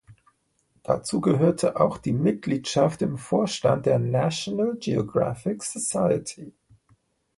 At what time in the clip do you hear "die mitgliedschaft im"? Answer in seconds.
1.99-3.19